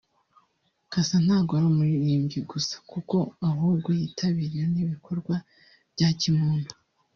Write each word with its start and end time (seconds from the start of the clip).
Cassa 0.91 1.17
ntago 1.25 1.51
ari 1.57 1.65
umuririmbyi 1.71 2.39
gusa 2.51 2.75
kuko 2.91 3.17
ahubwo 3.49 3.89
yitabira 3.99 4.63
n’ibikorwa 4.73 5.35
bya 5.93 6.09
kimuntu 6.19 6.71